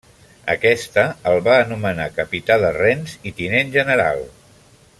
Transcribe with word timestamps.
Aquesta 0.53 1.03
el 1.31 1.37
va 1.49 1.57
anomenar 1.65 2.07
capità 2.15 2.57
de 2.65 2.73
Rennes 2.79 3.15
i 3.33 3.35
tinent 3.43 3.73
general. 3.77 4.25